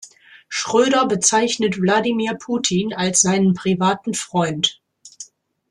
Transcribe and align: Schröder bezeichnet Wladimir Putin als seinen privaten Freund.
Schröder 0.49 1.05
bezeichnet 1.05 1.79
Wladimir 1.79 2.33
Putin 2.33 2.91
als 2.91 3.21
seinen 3.21 3.53
privaten 3.53 4.15
Freund. 4.15 4.81